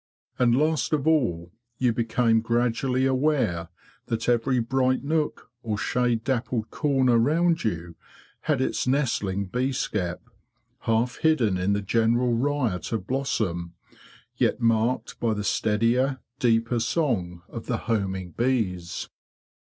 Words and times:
And 0.39 0.57
last 0.57 0.93
of 0.93 1.05
all 1.05 1.51
you 1.77 1.93
became 1.93 2.41
gradually 2.41 3.05
aware 3.05 3.69
that 4.07 4.27
every 4.27 4.57
bright 4.57 5.03
nook 5.03 5.51
or 5.61 5.77
shade 5.77 6.23
dappled 6.23 6.71
corner 6.71 7.19
round 7.19 7.63
you 7.63 7.95
had 8.39 8.61
its 8.61 8.87
nestling 8.87 9.45
bee 9.45 9.71
skep, 9.71 10.23
half 10.89 11.17
hidden 11.17 11.55
in 11.59 11.73
the 11.73 11.83
general 11.83 12.33
riot 12.33 12.91
of 12.91 13.05
blossom, 13.05 13.75
yet 14.35 14.59
marked 14.59 15.19
by 15.19 15.35
the 15.35 15.43
steadier, 15.43 16.19
deeper 16.39 16.79
song 16.79 17.43
of 17.47 17.67
the 17.67 17.77
homing 17.77 18.31
bees. 18.31 19.07